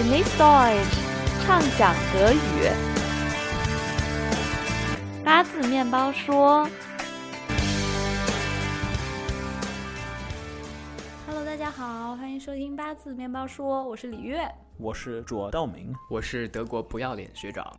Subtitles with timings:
[0.00, 0.96] Genieß Deutsch，
[1.44, 2.72] 畅想德语。
[5.22, 6.66] 八字面包说
[11.26, 17.70] ：“Hello，大家好，欢迎收听八字面包说，我是李月，我是卓道明，我是德国不要脸学长。”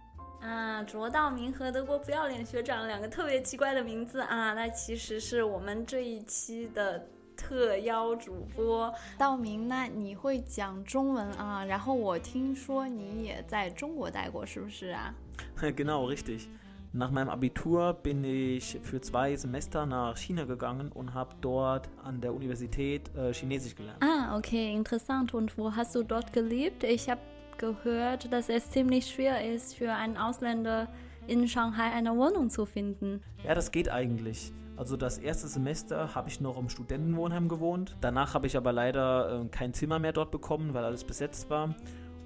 [0.41, 7.03] 啊，卓道明和德国不要脸学长两个特别奇怪的名字啊，那其实是我们这一期的
[7.40, 9.68] 特邀主播道明。
[9.68, 11.64] 那你会讲中文啊？
[11.64, 15.14] 然后我听说你也在中国待过，是不是啊？
[15.60, 16.48] Genau, richtig.
[16.92, 22.22] Nach meinem Abitur bin ich für zwei Semester nach China gegangen und habe dort an
[22.22, 24.02] der Universität Chinesisch gelernt.
[24.02, 25.34] Ah, okay, interessant.
[25.34, 26.84] Und wo hast du dort gelebt?
[26.84, 27.20] Ich habe
[27.58, 30.88] gehört, dass es ziemlich schwer ist, für einen Ausländer
[31.26, 33.22] in Shanghai eine Wohnung zu finden.
[33.44, 34.52] Ja, das geht eigentlich.
[34.77, 37.97] Also das erste Semester habe ich noch im Studentenwohnheim gewohnt.
[38.01, 41.75] Danach habe ich aber leider äh, kein Zimmer mehr dort bekommen, weil alles besetzt war.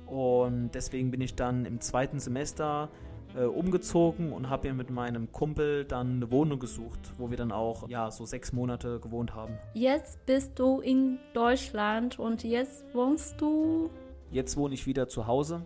[0.06, 2.90] Und deswegen bin ich dann im zweiten Semester
[3.36, 7.52] äh, umgezogen und habe mir mit meinem Kumpel dann eine Wohnung gesucht, wo wir dann
[7.52, 9.58] auch ja so sechs Monate gewohnt haben.
[9.74, 13.90] Jetzt bist du in Deutschland und jetzt wohnst du
[14.32, 15.66] Jetzt wohne ich wieder zu Hause.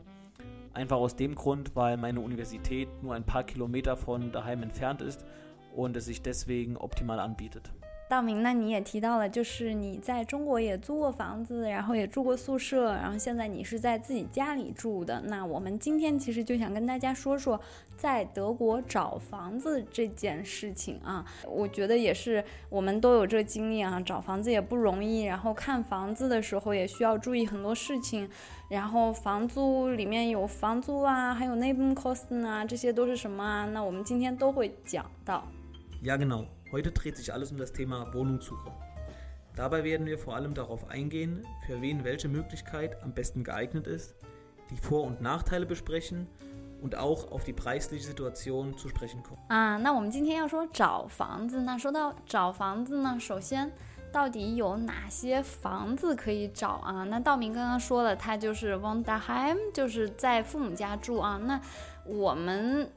[0.73, 5.26] Einfach aus dem Grund, weil meine Universität nur ein paar Kilometer von daheim entfernt ist
[5.75, 7.64] und es sich deswegen optimal anbietet.
[8.09, 15.22] 道明，那你也提到了，就是你在中国也租过房子，然后也住过宿舍，然后现在你是在自己家里住的。
[15.28, 17.61] 那我们今天其实就想跟大家说说，
[17.95, 28.28] 在德国找房子这件事情啊，我觉得也是我们都有这经历啊，找房子也不容易，然后看房子的时候也需要注意很多事情，
[28.70, 33.66] 然后房租里面有房租啊，还有 n e b e n c o s t e n 啊，这些都是什么啊？
[33.72, 35.48] 那我们今天都会讲到。
[36.03, 36.47] Ja, genau.
[36.73, 38.70] Heute dreht sich alles um das Thema Wohnungssuche.
[39.57, 44.17] Dabei werden wir vor allem darauf eingehen, für wen welche Möglichkeit am besten geeignet ist,
[44.70, 46.27] die Vor- und Nachteile besprechen
[46.83, 49.39] und auch auf die preisliche Situation zu sprechen kommen.
[49.48, 53.73] 啊，那我们今天要说找房子，那说到找房子呢，首先
[54.13, 57.05] 到底有哪些房子可以找啊？
[57.05, 61.41] 那道明刚刚说了，他就是 von daheim，就是在父母家住啊。
[61.42, 61.61] 那
[62.05, 62.91] 我们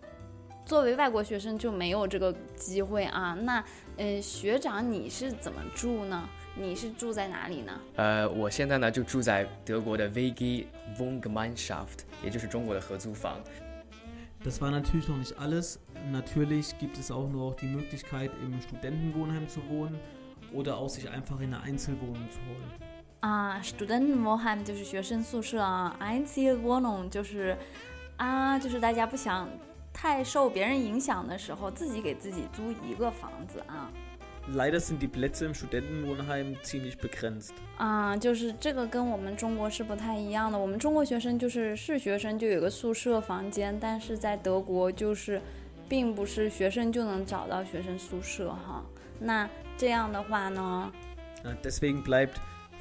[0.73, 3.37] 作为外国学生就没有这个机会啊。
[3.43, 3.63] 那
[3.99, 6.27] 呃，学长你是怎么住呢？
[6.57, 7.79] 你是住在哪里呢？
[7.97, 10.65] 呃，我现在呢就住在德国的 WG
[10.97, 13.39] Wohngemeinschaft，也就是中国的合租房。
[14.43, 15.79] Das war natürlich noch nicht alles.
[16.11, 20.01] Natürlich gibt es auch noch die Möglichkeit, im Studentenwohnheim zu wohnen
[20.55, 22.65] oder auch sich einfach in eine Einzelwohnung zu holen.
[23.21, 27.59] 啊，Studentenwohnheim 就是学生宿舍啊，Einzelwohnung 就是
[28.17, 29.47] 啊，就是大家不想。
[29.93, 33.91] 太受别人影响的时候，自己给自己租一个房子啊。
[34.53, 37.53] Leider sind die Plätze im Studentenwohnheim ziemlich begrenzt。
[37.77, 40.59] 啊，就是这个跟我们中国是不太一样的。
[40.59, 45.41] 我们中国学生就是是学生就有个宿舍房间，但是在德国就是，
[45.89, 48.85] 并不是学生就能找到学生宿舍哈。
[49.21, 50.91] 那这样的话呢
[51.63, 52.35] ？Deswegen bleibt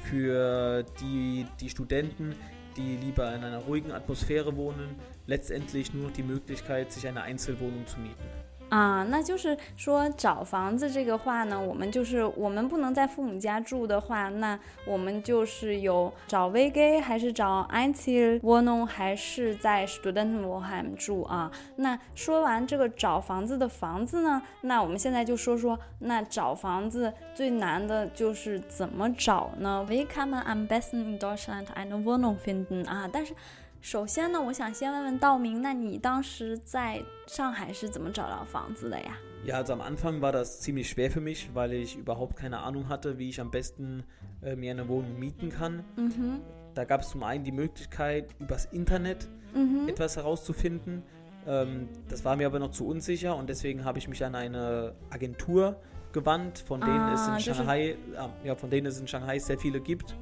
[0.04, 2.34] für die die Studenten
[2.76, 4.96] die lieber in einer ruhigen Atmosphäre wohnen,
[5.26, 8.41] letztendlich nur noch die Möglichkeit, sich eine Einzelwohnung zu mieten.
[8.72, 21.52] 啊，那就是说找房子这个话呢，我们就是我们不能在父母家住的话，那我们就是有找 v g 还是找 Intel w o n o n 还是在 Student Wohnung 住啊？
[21.76, 33.34] 那说完这个找房子的房子呢，那我们现在就说说那找房子最难的就是怎么找呢？We come an embassy in Deutschland and Wohnung finden 啊，但是。
[33.81, 39.17] 首先呢，我想先问问道明，那你当时在上海是怎么找到房子的呀？
[39.45, 43.17] Ja, also am Anfang war das ziemlich schwer für mich, weil ich überhaupt keine Ahnung hatte,
[43.17, 44.03] wie ich am besten
[44.41, 45.85] äh, mir eine Wohnung mieten kann.
[45.95, 46.41] Mhm.
[46.73, 49.87] Da gab es zum einen die Möglichkeit, übers Internet mhm.
[49.87, 51.03] etwas herauszufinden.
[51.45, 54.95] Ähm, das war mir aber noch zu unsicher und deswegen habe ich mich an eine
[55.11, 55.79] Agentur
[56.11, 59.57] gewandt, von denen ah, es in Shanghai, äh, ja, von denen es in Shanghai sehr
[59.57, 60.17] viele gibt.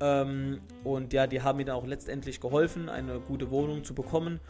[0.00, 4.40] Ähm, und ja, die haben mir dann auch letztendlich geholfen, eine gute Wohnung zu bekommen,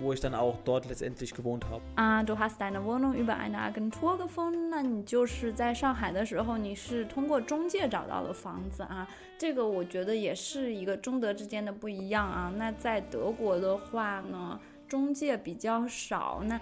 [0.00, 1.80] wo ich dann auch dort letztendlich gewohnt habe.
[1.94, 9.08] Ah, du hast deine Wohnung über eine Agentur gefunden，那你就是在上海的时候，你是通过中介找到了房子啊。
[9.38, 12.52] 这个我觉得也是一个中德之间的不一样啊。
[12.56, 14.58] 那在德国的话呢，
[14.88, 16.60] 中介比较少，那。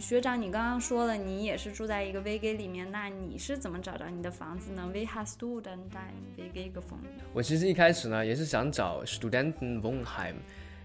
[0.00, 7.20] 学长，你刚刚说了，你也是住在一个 VG 里面，那你是怎么找到你的房子呢？We hast du denn dein VG gefunden？
[7.34, 10.36] 我其实一开始呢，也是想找 Studentenwohnheim，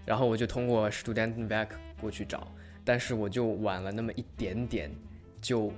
[0.04, 2.46] 然后我就通过 Studentenwerk 过去找，
[2.84, 4.90] 但是我就晚了那么一点点，
[5.40, 5.72] 就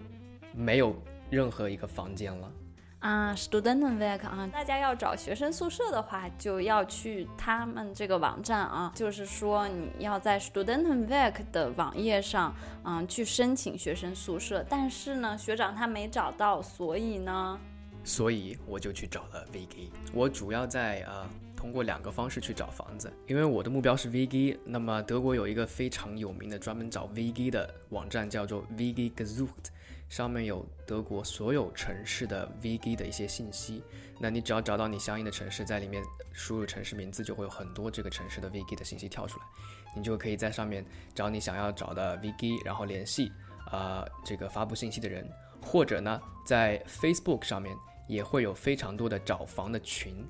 [0.53, 1.01] 没有
[1.31, 2.53] 任何一个房间了。
[3.01, 12.53] 啊，Studentenwerk 啊，大家要找学生宿舍的话，就要去他们这个网站啊，就是说你要在 Studentenwerk 的网页上，
[12.85, 14.65] 嗯，去申请学生宿舍。
[14.69, 17.59] 但是呢，学长他没找到，所以呢，
[18.03, 19.91] 所以我就去找了 VG。
[20.13, 21.25] 我主要在呃
[21.57, 24.59] 通过两个方式去找房子，因为我的目标是 VG。
[24.65, 29.71] 那么德国有一个非常有名的专门找 VG 的网站，叫做 VG Gesucht。
[30.09, 33.83] 上面有德国所有城市的 VG 的一些信息，
[34.19, 36.03] 那你只要找到你相应的城市，在里面
[36.33, 39.47] 输入城市名字，就会有很多这个城市的 VG 的信息跳出来，
[39.95, 40.85] 你就可以在上面
[41.15, 43.31] 找你想要找的 VG，然后联系
[43.71, 45.29] 啊这个发布信息的人，
[45.63, 47.77] 或者呢在 Facebook 上面
[48.07, 50.27] 也会有非常多的找房的群，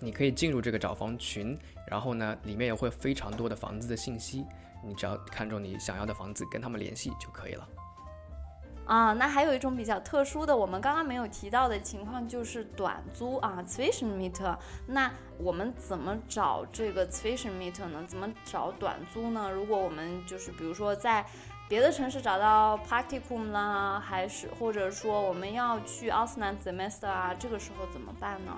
[0.00, 4.46] 你可以进入这个找房群，然后呢里面也会非常多的房子的信息，
[4.82, 7.68] 你只要看中你想要的房子，跟他们联系就可以了。
[8.90, 14.58] 啊，那还有一种比较特殊的，我们刚刚没有提到的情况，就是短租啊 z w i s c h e n m i e t e r
[14.88, 15.08] 那
[15.38, 18.04] 我们怎么找这个 z w i s c h e n m i e t e r 呢？
[18.08, 19.48] 怎么找短租呢？
[19.48, 21.24] 如果我们就是比如说在
[21.68, 28.56] 别的城市找到 Practicum 啦，还是或者说我们要去 Ausland Semester 啊，这个时候怎么办呢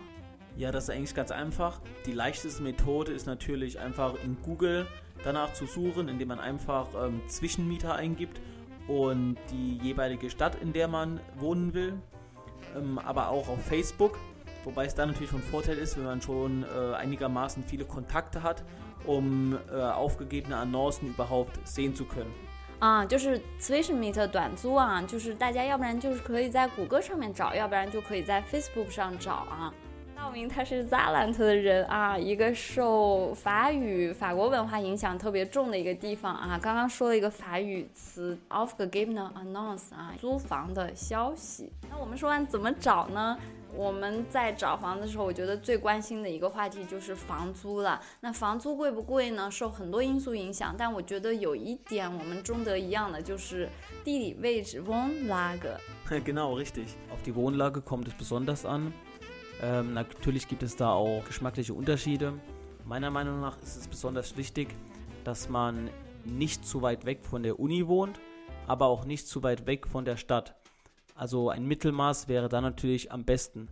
[0.56, 1.74] ？Ja, das ist eigentlich ganz einfach.
[2.06, 4.86] Die leichteste Methode ist natürlich einfach in Google
[5.22, 8.40] danach zu suchen, indem man einfach ähm, Zwischenmieter eingibt.
[8.91, 11.93] und die jeweilige Stadt, in der man wohnen will,
[12.75, 14.17] ähm, aber auch auf Facebook.
[14.63, 18.63] Wobei es dann natürlich von Vorteil ist, wenn man schon äh, einigermaßen viele Kontakte hat,
[19.05, 22.31] um äh, aufgegebene Annoncen überhaupt sehen zu können.
[22.79, 29.73] 啊，就是 Switch Meet 短租啊，就是大家要不然就是可以在谷歌上面找，要不然就可以在 Facebook 上找啊。
[30.22, 36.56] 道明他是 Zalant 的人啊，一个受法语、法国文化影响特别重的一个地方啊。
[36.62, 41.72] 刚刚说了一个法语词 of the given announcement 啊，租房的消息。
[41.90, 43.36] 那我们说完怎么找呢？
[43.74, 48.00] 我们在找房的时候，我觉得最关心的一个话题就是房租了。
[48.20, 49.50] 那房租贵不贵呢？
[49.50, 53.68] 受很多因素影响，但我觉得有一点我们中德一样的，就是
[54.04, 55.74] 地理位置 Wohnlage。
[56.24, 56.94] Genau richtig.
[57.10, 58.92] Auf die Wohnlage kommt es besonders an.
[59.61, 62.33] Ähm, natürlich gibt es da auch geschmackliche Unterschiede.
[62.85, 64.69] Meiner Meinung nach ist es besonders wichtig,
[65.23, 65.89] dass man
[66.25, 68.19] nicht zu weit weg von der Uni wohnt,
[68.67, 70.55] aber auch nicht zu weit weg von der Stadt.
[71.15, 73.67] Also ein Mittelmaß wäre da natürlich am besten.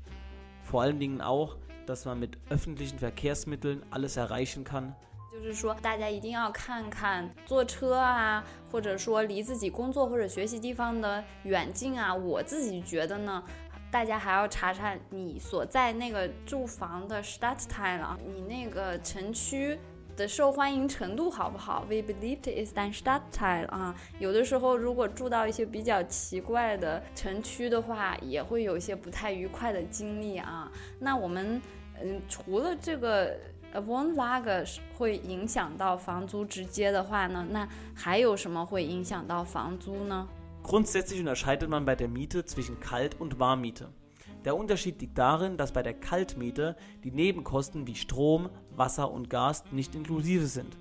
[0.64, 4.96] Vor allen Dingen auch, dass man mit öffentlichen Verkehrsmitteln alles erreichen kann.
[5.32, 12.16] 就是说，大家一定要看看坐车啊，或者说离自己工作或者学习地方的远近啊。
[12.16, 13.44] 我自己觉得呢，
[13.91, 19.77] 大家还要查查你所在那个住房的 start time 啊你那个城区
[20.17, 30.71] 的受欢迎程度好不好？We believe it is that start time 啊，有的时候如果住到一些比较奇怪的城区的话，也会有一些不太愉快的经历啊。
[30.99, 31.61] 那我们
[32.03, 33.35] 嗯，除了这个
[33.75, 40.29] Wohnlage 会影响到房租直接的话呢，那还有什么会影响到房租呢
[40.64, 43.90] ？Grundsätzlich unterscheidet man bei der Miete zwischen Kalt- und Warmmiete.
[44.44, 49.64] Der Unterschied liegt darin, dass bei der Kaltmiete die Nebenkosten wie Strom, Wasser und Gas
[49.72, 50.78] nicht inklusive sind.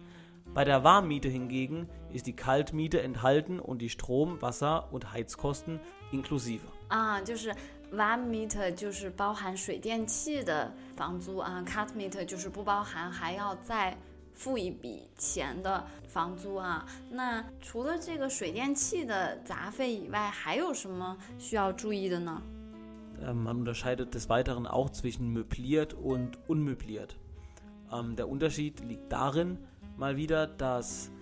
[0.53, 5.81] Bei der Warmmiete hingegen ist die Kaltmiete enthalten und die Strom-, Wasser- und Heizkosten
[6.13, 6.67] inklusive.
[6.91, 7.53] 啊，就是
[7.91, 13.97] Warmmiete 就是包含水电气的房租啊，Kaltmiete 就是不包含，还要再
[14.39, 22.43] 付一笔钱的房租啊，那除了这个水电气的杂费以外，还有什么需要注意的呢？
[23.21, 27.17] Man unterscheidet des Weiteren auch zwischen möbliert und unmöbliert.
[28.17, 29.57] Der Unterschied liegt darin,
[29.97, 31.13] mal wieder, dass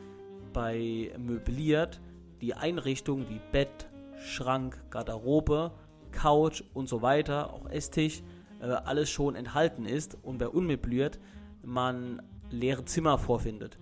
[0.54, 2.00] bei möbliert
[2.40, 5.72] die Einrichtungen wie Bett, Schrank, Garderobe,
[6.12, 8.22] Couch und so weiter, auch Esstisch,
[8.60, 11.18] alles schon enthalten ist und bei unmöbliert
[11.62, 13.77] man leere Zimmer vorfindet.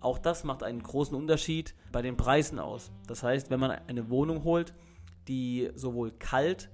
[0.00, 2.92] Auch das macht einen großen Unterschied bei den Preisen aus.
[3.06, 4.74] Das heißt, wenn man eine Wohnung holt,
[5.28, 6.70] die sowohl kalt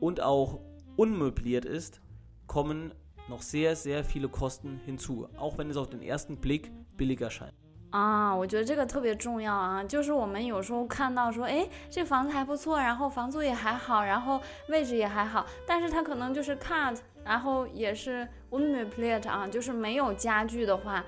[0.00, 0.60] und auch
[0.96, 2.00] unmöbliert ist,
[2.46, 2.94] kommen
[3.28, 7.65] noch sehr, sehr viele Kosten hinzu, auch wenn es auf den ersten Blick billiger scheint.
[7.96, 14.38] 啊，我觉得这个特别重要啊，就是我们有时候看到说，哎，这房子还不错，然后房租也还好，然后
[14.68, 21.02] 位置也还好，但是它可能就是 cut，然后也是 w o m e n plate 啊，就是没有家具的话，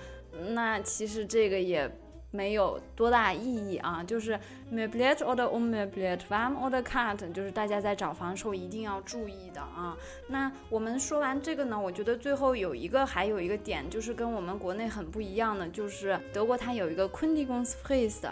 [0.54, 1.90] 那其实这个也。
[2.30, 4.38] 没有多大意义啊，就是
[4.72, 9.96] möbliert oder unmöbliert, warm oder kalt，就是大家在找房的时候一定要注意的啊。
[10.28, 18.30] 那我们说完这个呢，我觉得最后有一个还有一个点，就是跟我们国内很不一样的，就是德国它有一个 Kündigungsfrist。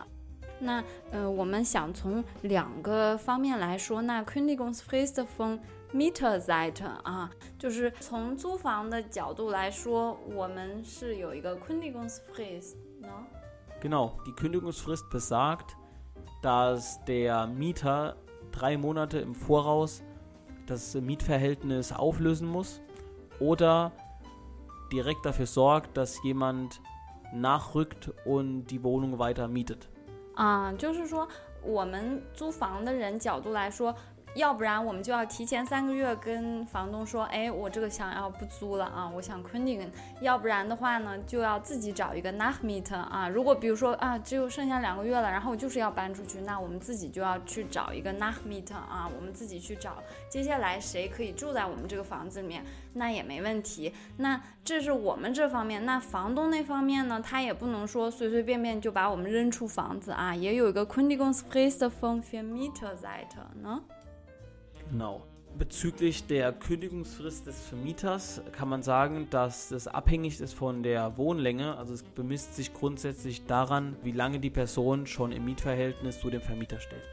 [0.58, 5.58] 那呃，我们想从两个方面来说，那 Kündigungsfrist von
[5.92, 13.08] Nach-Mieter-Seite 啊，就是从租房的角度来说，我们是有一个 Kündigungsfrist，呢。
[13.79, 15.75] Genau, die Kündigungsfrist besagt,
[16.41, 18.15] dass der Mieter
[18.51, 20.03] drei Monate im Voraus
[20.67, 22.81] das Mietverhältnis auflösen muss
[23.39, 23.91] oder
[24.91, 26.81] direkt dafür sorgt, dass jemand
[27.33, 29.89] nachrückt und die Wohnung weiter mietet.
[30.35, 31.27] 啊，就是说，
[31.61, 33.95] 我们租房的人角度来说，
[34.36, 39.88] 要不然我们就要提前三个月跟房东说，哎，我这个想要不租了啊，我想 kündigen。
[40.20, 43.28] 要不然的话呢，就要自己找一个 Nachmieter 啊。
[43.28, 49.96] 如果比如说啊，只有剩下两个月了，然后我就是要搬出去，那我们自己就要去找一个 Nachmieter 啊，我们自己去找
[50.28, 52.62] 接下来谁可以住在我们这个房子里面，
[52.92, 53.94] 那也没问题。
[54.18, 63.82] 那这是我们这方面，那房东那方面呢，他也不能说随随便便就把我们扔出房子啊，也有一个 Kündigungsfrist von Vermieterseite 呢。
[64.89, 65.21] Genau.
[65.57, 71.75] Bezüglich der Kündigungsfrist des Vermieters kann man sagen, dass es abhängig ist von der Wohnlänge.
[71.77, 76.41] Also es bemisst sich grundsätzlich daran, wie lange die Person schon im Mietverhältnis zu dem
[76.41, 77.03] Vermieter steht.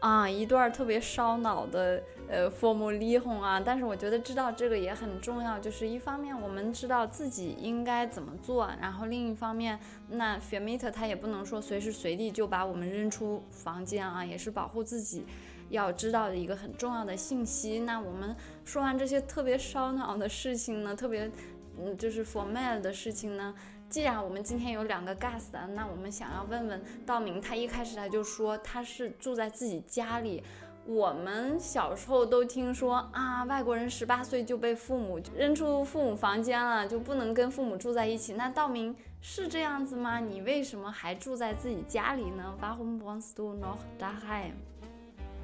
[0.00, 9.78] 啊，一段特别烧脑的呃 formulierung 啊，但是我觉得知道这个也很重要，就是一方面我们知道自己应该怎么做，然后另一方面，
[10.10, 15.24] 那 Vermieter 他也不能说随时随地就把我们扔出房间啊，也是保护自己。
[15.71, 17.79] 要知道的一个很重要的信息。
[17.79, 21.31] 那我们说完这些特别烧脑的事情呢，特别
[21.79, 23.55] 嗯就是 formal 的事情呢，
[23.89, 30.43] 既然我们今天有两个 guest，那我们想要问问道明，他一开始他就说他是住在自己家里。
[30.83, 38.33] 我们小时候都听说啊，外国人十八岁就被父母扔出父母房间了，就不能跟父母住在一起。
[38.33, 40.19] 那道明是这样子吗？
[40.19, 43.77] 你为什么还住在自己家里呢？Warum wns du noch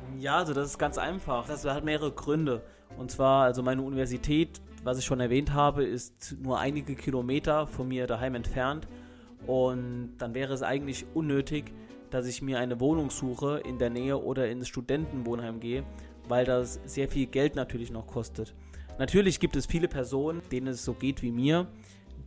[0.08, 1.48] daheim？Ja, also das ist ganz einfach.
[1.48, 2.62] Das hat mehrere Gründe.
[2.98, 7.88] Und zwar, also meine Universität, was ich schon erwähnt habe, ist nur einige Kilometer von
[7.88, 8.88] mir daheim entfernt.
[9.46, 11.74] Und dann wäre es eigentlich unnötig,
[12.10, 15.84] dass ich mir eine Wohnung suche in der Nähe oder ins Studentenwohnheim gehe,
[16.28, 18.54] weil das sehr viel Geld natürlich noch kostet.
[18.98, 21.68] Natürlich gibt es viele Personen, denen es so geht wie mir,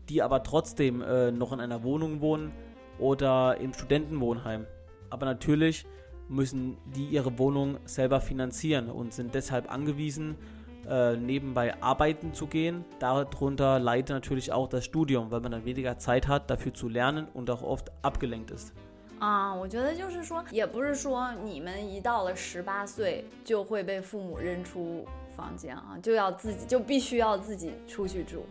[0.09, 2.53] die aber trotzdem äh, noch in einer Wohnung wohnen
[2.99, 4.67] oder im Studentenwohnheim.
[5.09, 5.87] Aber natürlich
[6.30, 10.36] müssen die ihre Wohnung selber finanzieren und sind deshalb angewiesen,
[10.88, 12.84] äh, nebenbei arbeiten zu gehen.
[13.00, 17.28] Darunter leidet natürlich auch das Studium, weil man dann weniger Zeit hat, dafür zu lernen
[17.34, 18.74] und auch oft abgelenkt ist.
[19.18, 25.06] 啊，我觉得就是说，也不是说你们一到了十八岁就会被父母扔出
[25.36, 28.46] 房间啊，就要自己就必须要自己出去住。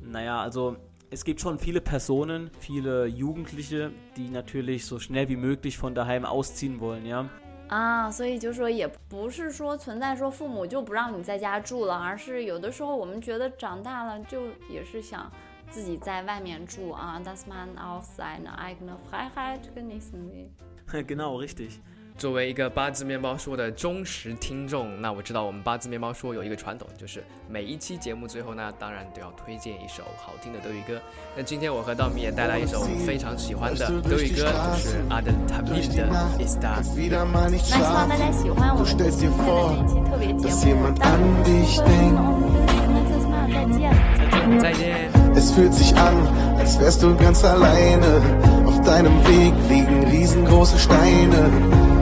[0.00, 0.76] Naja, also
[1.12, 6.24] es gibt schon viele Personen, viele Jugendliche, die natürlich so schnell wie möglich von daheim
[6.24, 7.28] ausziehen wollen, ja.
[7.68, 15.30] 啊，所以就说也不是说存在说父母就不让你在家住了，而是有的时候我们觉得长大了就也是想
[15.70, 20.48] 自己在外面住啊，dass man auch seine eigene Freiheit genießen will.
[21.04, 21.80] Genau, richtig.
[22.17, 31.01] 作为一个八字面包说的忠实听众，那我知道我们八字面包说有一个传统，就是每一期节目最后呢，当然都要推荐一首好听的德语歌。
[31.35, 36.07] 那今天我和道明也带来一首我们非常喜欢的德语歌，就是阿德塔米的
[36.39, 36.81] 《Ist a》。
[37.51, 41.43] 那希望大家喜欢我们今天的这一期特别节目，当然我们
[42.93, 43.91] ，nächstes Mal 再见。
[44.59, 45.11] 再见。
[45.35, 46.15] Es fühlt sich an,
[46.57, 48.21] als wärst du ganz alleine.
[48.67, 51.92] Auf deinem Weg liegen riesengroße Steine.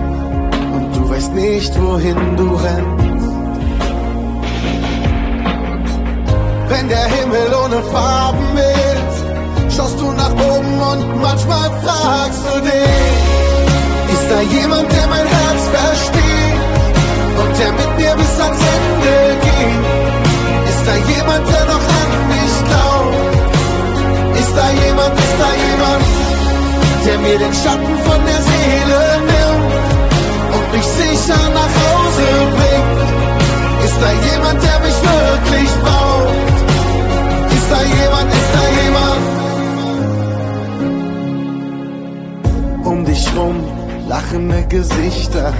[1.21, 3.27] Weißt nicht, wohin du rennst.
[6.69, 13.17] Wenn der Himmel ohne Farben ist, schaust du nach oben und manchmal fragst du dich,
[14.13, 16.59] ist da jemand, der mein Herz versteht
[17.41, 19.83] und der mit mir bis ans Ende geht?
[20.71, 23.15] Ist da jemand, der noch an mich glaubt?
[24.39, 26.05] Ist da jemand, ist da jemand,
[27.05, 28.50] der mir den Schatten von der mich
[31.21, 32.99] sicher nach Hause bringt.
[33.83, 36.33] Ist da jemand, der mich wirklich braucht?
[37.57, 39.23] Ist da jemand, ist da jemand?
[42.85, 43.57] Um dich rum
[44.07, 45.53] lachende Gesichter,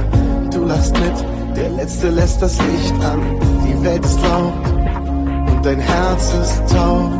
[0.51, 1.13] du lachst mit,
[1.55, 3.21] der Letzte lässt das Licht an.
[3.65, 4.53] Die Welt ist laut
[5.51, 7.11] und dein Herz ist taub.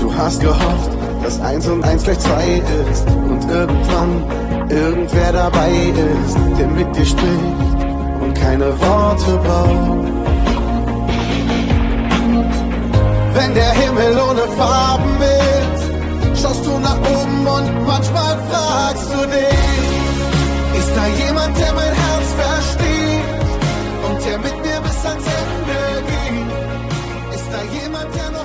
[0.00, 0.90] Du hast gehofft,
[1.22, 4.24] dass eins und eins gleich zwei ist und irgendwann
[4.68, 7.84] irgendwer dabei ist, der mit dir spricht
[8.20, 10.10] und keine Worte braucht.
[13.34, 20.78] Wenn der Himmel ohne Farben ist, schaust du nach oben und manchmal fragst du dich,
[20.78, 23.24] ist da jemand, der mein Herz versteht
[24.08, 27.34] und der mit mir bis ans Ende geht?
[27.34, 28.39] Ist da jemand, der noch